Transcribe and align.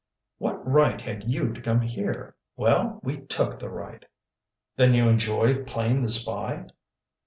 "What 0.39 0.67
right 0.67 0.99
had 0.99 1.25
you 1.29 1.53
to 1.53 1.61
come 1.61 1.81
here?" 1.81 2.35
"Well, 2.57 2.99
we 3.03 3.19
took 3.21 3.59
the 3.59 3.69
right." 3.69 4.03
"Then 4.75 4.95
you 4.95 5.07
enjoy 5.07 5.63
playing 5.63 6.01
the 6.01 6.09
spy?" 6.09 6.65